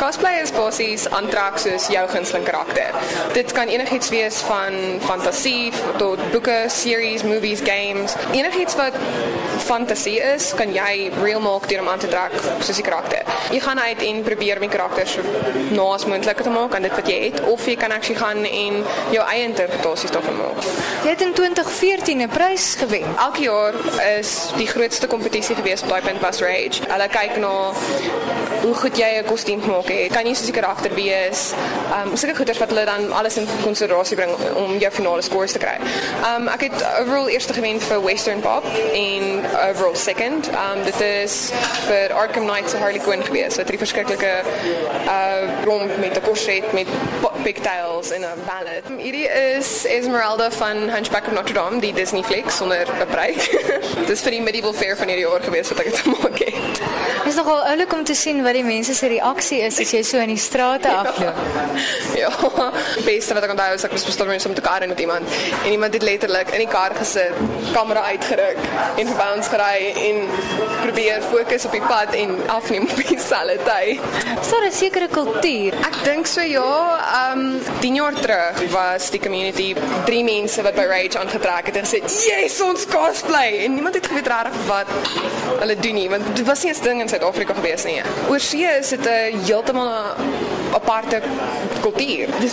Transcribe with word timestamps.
Cosplay 0.00 0.38
is 0.40 0.48
basies 0.56 1.02
aantrek 1.12 1.58
soos 1.60 1.90
jou 1.92 2.00
gunsteling 2.08 2.46
karakter. 2.46 2.94
Dit 3.36 3.52
kan 3.52 3.68
enigiets 3.68 4.08
wees 4.08 4.38
van 4.48 4.72
fantasie 5.04 5.74
tot 6.00 6.22
boeke, 6.32 6.56
series, 6.72 7.20
movies, 7.28 7.60
games. 7.60 8.14
Enigiets 8.32 8.78
wat 8.80 8.96
fantasie 9.60 10.16
is, 10.24 10.54
kan 10.56 10.72
jy 10.72 11.10
real 11.20 11.42
maak 11.44 11.66
deur 11.68 11.82
om 11.84 11.90
aan 11.92 12.00
te 12.00 12.08
trek 12.08 12.32
soos 12.64 12.80
die 12.80 12.86
karakter. 12.86 13.28
Jy 13.52 13.60
gaan 13.60 13.82
uit 13.82 14.00
en 14.06 14.22
probeer 14.24 14.56
om 14.56 14.64
die 14.64 14.72
karakter 14.72 15.10
so 15.10 15.20
naas 15.76 16.08
moontlik 16.08 16.40
te 16.46 16.54
maak 16.54 16.74
aan 16.74 16.88
dit 16.88 16.96
wat 16.96 17.12
jy 17.12 17.18
het 17.26 17.42
of 17.52 17.68
jy 17.68 17.76
kan 17.76 17.92
actually 17.92 18.16
gaan 18.22 18.40
en 18.48 18.80
jou 19.12 19.26
eie 19.26 19.44
interpretasies 19.50 20.16
daarvan 20.16 20.40
maak. 20.40 20.64
Jy 21.04 21.12
het 21.12 21.26
in 21.26 21.36
2014 21.36 22.24
'n 22.24 22.28
prys 22.32 22.74
gewen. 22.80 23.04
Elke 23.18 23.42
jaar 23.42 23.76
is 24.16 24.48
die 24.56 24.66
grootste 24.66 25.06
kompetisie 25.06 25.56
gewees 25.60 25.82
op 25.82 25.92
daai 25.92 26.02
punt 26.08 26.20
was 26.20 26.40
Rage. 26.40 26.80
Hulle 26.88 27.08
kyk 27.08 27.36
na 27.36 27.54
hoe 28.62 28.74
goed 28.74 28.96
jy 28.96 29.20
'n 29.20 29.24
kostuum 29.28 29.62
gemaak 29.62 29.89
Kan 29.90 30.26
jy 30.28 30.34
soos 30.38 30.46
die 30.46 30.54
karakter 30.54 30.92
wees? 30.94 31.50
Um 31.96 32.12
sulke 32.14 32.36
goeders 32.38 32.60
wat 32.62 32.70
hulle 32.70 32.84
dan 32.86 33.08
alles 33.12 33.38
in 33.40 33.48
konsiderasie 33.64 34.16
bring 34.18 34.30
om 34.60 34.76
jou 34.78 34.90
finale 34.94 35.22
scores 35.26 35.56
te 35.56 35.62
kry. 35.62 35.76
Um 36.28 36.46
ek 36.52 36.68
het 36.68 36.84
overall 37.00 37.30
eerste 37.32 37.56
gewen 37.56 37.80
vir 37.82 38.02
Western 38.04 38.42
Pop 38.44 38.66
en 38.94 39.42
overall 39.68 39.96
second. 39.98 40.50
Um 40.54 40.84
dit 40.86 41.00
is 41.06 41.40
vir 41.88 42.14
Arkham 42.14 42.46
Knight 42.46 42.70
se 42.70 42.78
Harley 42.78 43.02
Quinn 43.02 43.24
gewees. 43.26 43.58
Wat 43.58 43.70
'n 43.70 43.82
verskriklike 43.82 44.32
uh 45.10 45.64
romp 45.66 45.98
met 45.98 46.14
'n 46.16 46.22
korset 46.22 46.72
met 46.72 46.86
pigtails 47.42 48.10
en 48.10 48.20
'n 48.20 48.42
ballet. 48.46 48.84
Hierdie 48.98 49.28
is 49.28 49.84
Esmeralda 49.86 50.50
van 50.50 50.76
Hunchback 50.76 51.26
of 51.26 51.32
Notre 51.32 51.54
Dame, 51.54 51.80
die 51.80 51.92
Disney 51.92 52.22
fliek 52.22 52.50
sonder 52.50 52.86
'n 52.86 53.06
pryk. 53.06 53.40
Dis 54.10 54.20
vir 54.20 54.30
die 54.30 54.42
medieval 54.42 54.72
fair 54.72 54.96
van 54.96 55.08
hierdie 55.08 55.26
jaar 55.26 55.42
gewees 55.42 55.68
wat 55.68 55.78
ek 55.78 55.86
het 55.86 55.98
gemaak 55.98 56.38
het. 56.38 56.80
Dit 57.24 57.32
is 57.32 57.34
nogal 57.34 57.64
oulik 57.64 57.92
om 57.92 58.04
te 58.04 58.14
sien 58.14 58.42
wat 58.42 58.52
die 58.52 58.64
mense 58.64 58.94
se 58.94 59.06
reaksie 59.06 59.60
is 59.60 59.79
as 59.80 59.92
jy 59.94 60.02
so 60.04 60.20
in 60.20 60.32
die 60.32 60.40
strate 60.40 60.90
afloop. 60.92 61.38
Ja, 62.18 62.30
beste 63.06 63.36
wat 63.36 63.46
ek 63.46 63.54
onthou 63.54 63.68
is 63.76 63.84
ek 63.86 63.94
was 63.96 64.04
bestel 64.08 64.28
met 64.30 64.44
te 64.44 64.64
kar 64.64 64.86
met 64.88 65.00
iemand 65.00 65.36
en 65.64 65.70
iemand 65.70 65.94
het 65.94 66.04
letterlik 66.04 66.52
in 66.56 66.64
die 66.64 66.70
kar 66.70 66.94
gesit, 66.98 67.36
kamera 67.72 68.02
uitgeruk 68.12 68.60
en 69.00 69.10
verby 69.12 69.28
ons 69.36 69.50
gery 69.52 69.92
en 70.06 70.20
probeer 70.82 71.24
fokus 71.30 71.66
op 71.68 71.76
die 71.76 71.84
pad 71.86 72.14
en 72.18 72.36
afneem 72.52 72.88
op 72.88 73.02
dieselfde 73.08 73.58
tyd. 73.70 74.00
So 74.44 74.60
'n 74.60 74.72
sekere 74.72 75.08
kultuur. 75.08 75.74
Ek 75.88 75.96
dink 76.04 76.26
so 76.26 76.44
ja, 76.44 76.68
ehm 77.00 77.38
um, 77.38 77.69
10 77.80 77.94
jaar 77.94 78.12
terug 78.12 78.72
was 78.72 79.10
die 79.10 79.20
community 79.20 79.74
drie 80.04 80.24
mense 80.24 80.62
wat 80.62 80.74
by 80.76 80.84
Rage 80.90 81.18
aangetrek 81.18 81.70
het 81.70 81.76
en 81.76 81.84
gesê, 81.84 82.00
"Yes, 82.26 82.60
ons 82.60 82.86
cosplay." 82.86 83.64
En 83.64 83.74
niemand 83.74 83.94
het 83.94 84.06
geweet 84.06 84.26
regtig 84.26 84.66
wat 84.66 84.86
hulle 85.58 85.76
doen 85.76 85.94
nie, 85.94 86.08
want 86.08 86.36
dit 86.36 86.46
was 86.46 86.62
nie 86.62 86.72
'n 86.72 86.82
ding 86.82 87.00
in 87.00 87.08
Suid-Afrika 87.08 87.54
gewees 87.54 87.84
nie. 87.84 88.02
Oorsee 88.28 88.78
is 88.80 88.88
dit 88.88 89.06
'n 89.06 89.40
heeltemal 89.44 90.14
aparte 90.72 91.22
kultuur. 91.80 92.28
Dis 92.40 92.52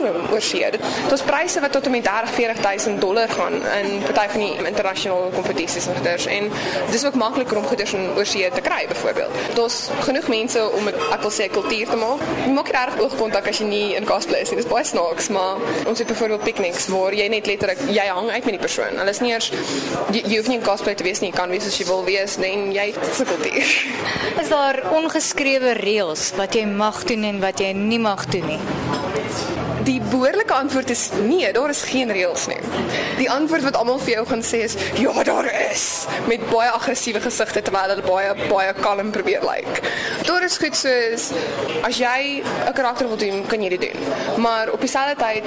enorm 0.00 0.32
oorsee. 0.32 0.70
Dit 0.70 0.80
was 1.10 1.22
pryse 1.22 1.60
wat 1.60 1.72
tot 1.72 1.88
met 1.90 2.04
30 2.04 2.30
40000 2.34 3.00
dollar 3.00 3.28
gaan 3.28 3.52
in 3.52 4.02
party 4.02 4.28
van 4.28 4.40
die 4.40 4.66
internasionale 4.66 5.30
kompetisies 5.34 5.86
en 5.86 5.94
goeders 5.94 6.26
en 6.26 6.50
dis 6.90 7.04
ook 7.06 7.14
makliker 7.14 7.56
om 7.56 7.64
goeders 7.64 7.92
in 7.92 8.10
oorsee 8.16 8.50
te 8.54 8.60
kry 8.60 8.86
byvoorbeeld. 8.88 9.30
Daar's 9.54 9.88
genoeg 10.00 10.28
mense 10.28 10.70
om 10.70 10.84
dit 10.84 10.94
wil 11.20 11.30
sê 11.30 11.48
kultuur 11.50 11.88
te 11.88 11.96
maak. 11.96 12.22
Jy 12.44 12.52
maak 12.52 12.72
reg 12.74 12.98
oogkontak 13.00 13.48
as 13.48 13.60
jy 13.62 13.68
nie 13.68 13.86
in 13.98 14.06
cosplay 14.08 14.44
is 14.44 14.52
nie. 14.52 14.60
Dis 14.62 14.70
baie 14.70 14.84
snaaks, 14.84 15.28
maar 15.34 15.62
ons 15.86 15.98
het 15.98 16.06
byvoorbeeld 16.06 16.44
picnics 16.46 16.88
waar 16.92 17.14
jy 17.14 17.28
net 17.28 17.46
letterlik 17.46 17.82
jy 17.88 18.06
hang 18.06 18.30
uit 18.30 18.44
met 18.44 18.54
die 18.56 18.64
persoon. 18.64 18.98
Hulle 19.00 19.14
is 19.14 19.22
nie 19.24 19.32
eers 19.34 19.50
jy, 19.50 20.22
jy 20.22 20.36
hoef 20.36 20.50
nie 20.52 20.58
in 20.60 20.66
cosplay 20.66 20.94
te 20.98 21.06
wees 21.06 21.22
nie. 21.24 21.32
Jy 21.32 21.36
kan 21.36 21.52
wees 21.52 21.66
as 21.68 21.78
jy 21.78 21.88
wil 21.88 22.04
wees 22.06 22.38
en 22.38 22.70
jy 22.72 22.90
het 22.92 23.00
kultuur. 23.28 23.74
Is 24.42 24.52
daar 24.52 24.80
ongeskrewe 24.94 25.74
reëls 25.78 26.30
wat 26.38 26.56
jy 26.56 26.64
mag 26.70 27.02
doen 27.08 27.28
en 27.32 27.42
wat 27.42 27.60
jy 27.64 27.74
nie 27.76 28.00
mag 28.02 28.24
doen 28.32 28.46
nie? 28.54 28.60
Die 29.88 30.00
behoorlike 30.10 30.52
antwoord 30.52 30.90
is 30.90 31.08
nee, 31.24 31.52
daar 31.52 31.70
is 31.72 31.82
geen 31.82 32.12
reëls 32.12 32.46
nie. 32.46 32.58
Die 33.16 33.30
antwoord 33.30 33.64
wat 33.64 33.76
almal 33.80 33.96
vir 34.02 34.18
jou 34.18 34.24
gaan 34.28 34.42
sê 34.44 34.60
is 34.66 34.74
ja, 35.00 35.22
daar 35.24 35.48
is 35.70 35.84
met 36.28 36.44
baie 36.50 36.68
aggressiewe 36.76 37.22
gesigte 37.24 37.62
terwyl 37.64 37.94
hulle 37.94 38.04
baie 38.04 38.34
baie 38.50 38.74
kalm 38.82 39.08
probeer 39.16 39.46
lyk. 39.48 39.64
Like. 39.64 39.94
Daar 40.28 40.44
is 40.44 40.58
goed 40.60 40.76
soos 40.76 41.30
as 41.88 41.96
jy 41.96 42.42
'n 42.44 42.74
karakter 42.76 43.08
wil 43.08 43.16
doen, 43.16 43.46
kan 43.46 43.62
jy 43.62 43.68
dit 43.68 43.80
doen. 43.80 43.98
Maar 44.44 44.68
op 44.70 44.80
dieselfde 44.80 45.16
tyd 45.16 45.44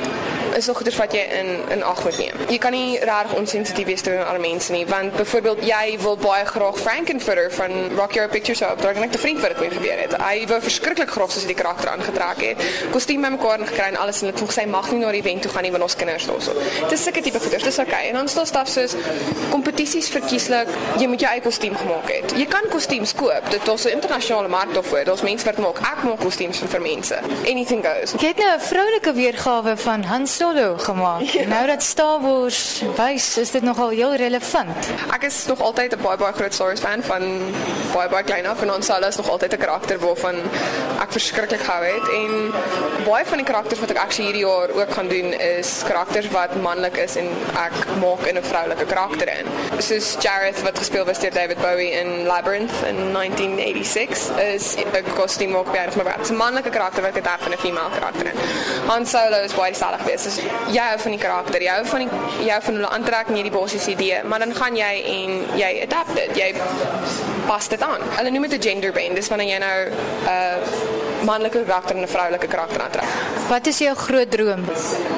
is 0.56 0.66
nog 0.66 0.76
goeders 0.78 0.98
wat 0.98 1.14
jy 1.14 1.22
in 1.40 1.50
in 1.70 1.84
ag 1.84 2.04
moet 2.04 2.18
neem. 2.18 2.36
Jy 2.50 2.58
kan 2.58 2.72
nie 2.72 3.00
regtig 3.00 3.34
onsensitief 3.34 3.86
wees 3.86 4.02
teenoor 4.02 4.26
ander 4.26 4.42
mense 4.42 4.72
nie, 4.72 4.86
want 4.86 5.16
byvoorbeeld 5.16 5.64
jy 5.66 5.98
wil 6.02 6.18
baie 6.18 6.46
graag 6.46 6.80
Frankenfurter 6.80 7.52
van 7.52 7.72
Rock 7.96 8.12
Your 8.12 8.30
Picture 8.30 8.58
Show, 8.58 8.82
daar 8.82 8.96
het 8.96 9.04
ek 9.04 9.14
'n 9.14 9.18
vriend 9.18 9.40
wat 9.40 9.50
dit 9.50 9.60
mee 9.60 9.70
gebeur 9.70 10.00
het. 10.02 10.14
Hy 10.18 10.48
wou 10.48 10.62
verskriklik 10.62 11.10
graag 11.10 11.32
soos 11.32 11.46
die 11.46 11.56
karakter 11.56 11.90
aangetrek 11.90 12.42
het. 12.42 12.58
Kostuum 12.92 13.22
bymekaar 13.22 13.60
gekry 13.60 13.88
en 13.88 13.98
alles 13.98 14.22
en 14.22 14.31
dit 14.32 14.40
volgens 14.40 14.60
sy 14.62 14.66
mag 14.70 14.90
nie 14.92 15.00
na 15.02 15.12
die 15.14 15.22
event 15.22 15.46
toe 15.46 15.52
gaan 15.52 15.66
nie 15.68 15.72
want 15.74 15.84
ons 15.84 15.96
kinders 16.00 16.28
daarso. 16.30 16.56
Dit 16.82 16.96
is 16.96 17.04
sulke 17.04 17.24
tipe 17.26 17.40
goeders, 17.44 17.64
dis 17.68 17.80
okay. 17.84 18.08
En 18.10 18.20
dan 18.20 18.30
staan 18.32 18.48
staf 18.50 18.72
soos 18.72 18.96
kompetisies 19.52 20.10
verkieslik, 20.14 20.72
jy 21.02 21.08
moet 21.12 21.24
jou 21.24 21.32
eie 21.32 21.44
kostuum 21.44 21.76
gemaak 21.78 22.10
het. 22.12 22.36
Jy 22.38 22.48
kan 22.52 22.68
kostuums 22.72 23.14
koop. 23.18 23.50
Dit 23.52 23.68
is 23.68 23.86
'n 23.86 23.96
internasionale 23.98 24.48
mark 24.48 24.74
daarvoor. 24.74 25.04
Daar's 25.06 25.22
mense 25.22 25.46
wat 25.46 25.58
maak. 25.58 25.80
Ek 25.80 26.04
maak 26.04 26.20
kostuums 26.20 26.62
vir 26.74 26.82
mense. 26.82 27.20
Anything 27.46 27.86
goes. 27.86 28.14
Jy 28.22 28.28
het 28.28 28.38
nou 28.38 28.52
'n 28.56 28.60
vroulike 28.60 29.14
weergawe 29.14 29.78
van 29.78 30.04
Han 30.04 30.28
Solo 30.28 30.78
gemaak. 30.78 31.22
Ja. 31.22 31.48
Nou 31.48 31.68
dat 31.68 31.84
Star 31.84 32.22
Wars 32.22 32.84
wys, 32.96 33.38
is 33.38 33.52
dit 33.52 33.62
nogal 33.62 33.90
heel 33.90 34.16
relevant. 34.16 34.78
Ek 35.14 35.24
is 35.24 35.46
nog 35.46 35.60
altyd 35.60 35.94
'n 35.94 36.02
baie 36.02 36.18
baie 36.18 36.34
groot 36.34 36.54
Star 36.54 36.68
Wars 36.68 36.80
fan 36.80 37.04
van 37.04 37.22
baie 37.94 38.10
baie 38.10 38.24
klein 38.24 38.46
af 38.48 38.62
en 38.62 38.70
Han 38.70 38.84
Solo 38.84 39.08
is 39.08 39.16
nog 39.16 39.30
altyd 39.30 39.54
'n 39.54 39.58
karakter 39.58 40.00
waarvan 40.00 40.36
ek 41.02 41.12
verskriklik 41.12 41.60
gehou 41.60 41.84
het 41.84 42.08
en 42.10 42.54
baie 43.06 43.26
van 43.26 43.38
die 43.38 43.46
karakters 43.46 43.80
wat 43.80 43.90
ek 43.90 43.98
actually 44.12 44.32
hierdie 44.32 44.46
jaar 44.46 44.70
ook 44.76 44.92
gaan 44.92 45.08
doen 45.08 45.34
is 45.40 45.70
karakters 45.88 46.28
wat 46.36 46.56
manlik 46.62 46.98
is 47.00 47.14
en 47.16 47.30
ek 47.56 47.76
maak 48.02 48.26
in 48.28 48.36
'n 48.38 48.44
vroulike 48.44 48.86
karakter 48.86 49.28
in. 49.40 49.46
Soos 49.80 50.18
Jareth 50.20 50.62
wat 50.64 50.78
gespeel 50.78 51.06
was 51.06 51.20
deur 51.20 51.32
David 51.32 51.62
Bowie 51.62 51.92
in 51.92 52.26
Labyrinth 52.26 52.74
in 52.88 53.12
1986 53.12 54.30
is 54.38 54.76
'n 54.76 55.14
kostuum 55.16 55.56
ook 55.56 55.72
baie 55.72 55.88
maar 55.96 56.20
'n 56.20 56.36
manlike 56.36 56.70
karakter 56.70 57.02
wat 57.02 57.16
ek 57.16 57.24
daar 57.24 57.40
van 57.40 57.52
'n 57.52 57.58
female 57.58 57.90
karakter 58.00 58.26
in. 58.26 58.38
Han 58.88 59.06
Solo 59.06 59.38
is 59.44 59.54
baie 59.54 59.74
stadig 59.74 60.02
geweest. 60.02 60.24
Dus 60.24 60.38
jy 60.68 60.86
hou 60.92 61.00
van 61.00 61.12
die 61.12 61.20
karakter, 61.20 61.62
jy 61.62 61.72
hou 61.72 61.86
van 61.86 62.00
die 62.00 62.10
jy 62.46 62.52
hou 62.52 62.62
van 62.62 62.74
hulle 62.74 62.90
aantrekking 62.90 63.36
hierdie 63.36 63.60
basiese 63.60 63.92
idee, 63.92 64.24
maar 64.24 64.40
dan 64.40 64.56
gaan 64.56 64.76
jy 64.76 65.04
en 65.06 65.46
jy 65.56 65.82
adapt 65.84 66.16
dit. 66.16 66.36
Jy 66.36 66.54
pas 67.48 67.68
dit 67.68 67.82
aan. 67.82 68.02
Hulle 68.18 68.30
noem 68.30 68.48
dit 68.48 68.60
'n 68.60 68.70
gender 68.70 68.92
bend. 68.92 69.16
Dis 69.16 69.28
wanneer 69.28 69.48
jy 69.48 69.58
nou 69.58 69.80
'n 69.86 69.94
uh, 70.26 70.91
manlike 71.24 71.64
karakter 71.66 71.96
en 71.96 72.02
'n 72.02 72.08
vroulike 72.08 72.48
karakter 72.48 72.82
aantrek. 72.82 73.06
Wat 73.50 73.68
is 73.68 73.78
jou 73.78 73.96
groot 73.96 74.32
droom? 74.32 74.66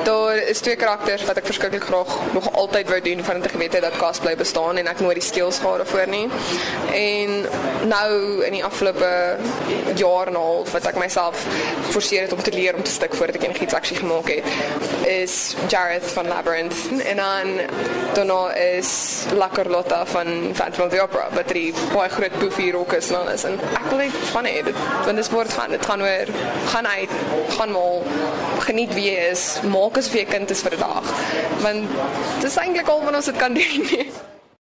Daar 0.03 0.35
is 0.35 0.59
twee 0.59 0.75
karakters 0.75 1.23
wat 1.23 1.37
ek 1.39 1.45
verskriklik 1.47 1.83
graag 1.83 2.09
nog 2.33 2.49
altyd 2.51 2.89
wou 2.89 2.99
doen 3.01 3.23
van 3.23 3.41
te 3.41 3.49
geweet 3.49 3.73
het 3.73 3.81
dat 3.81 3.97
cosplay 3.97 4.35
bestaan 4.35 4.77
en 4.77 4.87
ek 4.87 4.99
nooit 4.99 5.15
die 5.19 5.23
skills 5.23 5.59
gehad 5.63 5.77
daarvoor 5.83 6.07
nie. 6.11 6.27
En 6.91 7.45
nou 7.87 8.43
in 8.43 8.57
die 8.57 8.63
afgelope 8.65 9.37
jaar 9.95 10.27
en 10.27 10.33
'n 10.33 10.35
half 10.35 10.71
wat 10.71 10.87
ek 10.91 10.99
myself 10.99 11.45
forceer 11.89 12.21
het 12.21 12.33
om 12.33 12.43
te 12.43 12.51
leer 12.51 12.75
om 12.75 12.83
te 12.83 12.91
stik 12.91 13.15
voordat 13.15 13.35
ek 13.35 13.43
enigiets 13.43 13.73
actually 13.73 14.01
gemaak 14.01 14.27
het, 14.27 14.43
is 15.07 15.55
Jareth 15.67 16.11
van 16.11 16.27
Labyrinth. 16.27 16.75
En 17.05 17.15
dan 17.15 17.47
daarna 18.13 18.53
is 18.53 19.23
La 19.33 19.49
Carlotta 19.53 20.05
van 20.05 20.51
Phantom 20.53 20.85
of 20.85 20.91
the 20.91 21.01
Opera 21.01 21.27
wat 21.31 21.47
die 21.47 21.73
baie 21.93 22.09
groot 22.09 22.37
poofy 22.37 22.71
rok 22.71 22.93
is 22.93 23.09
en 23.09 23.15
alles. 23.15 23.43
En 23.43 23.59
ek 23.73 23.89
wil 23.89 23.97
net 23.97 24.11
van 24.31 24.45
hê 24.45 24.63
dit 24.63 24.75
want 25.05 25.15
dit 25.15 25.29
word 25.29 25.53
gaan. 25.53 25.69
Dit 25.69 25.85
gaan 25.85 26.01
oor 26.01 26.27
gaan 26.65 26.87
uit 26.87 27.09
gaan 27.57 27.71
mal 27.71 28.03
geniet 28.59 28.93
wie 28.93 29.11
jy 29.11 29.29
is 29.31 29.59
maak 29.63 29.92
asof 29.97 30.13
jy 30.13 30.25
'n 30.25 30.31
kind 30.33 30.51
is 30.51 30.61
vir 30.61 30.77
dag 30.77 31.05
want 31.61 31.87
dit 32.41 32.49
is 32.51 32.57
eintlik 32.57 32.87
al 32.87 33.03
wat 33.03 33.15
ons 33.15 33.25
dit 33.31 33.37
kan 33.37 33.53
doen 33.53 34.22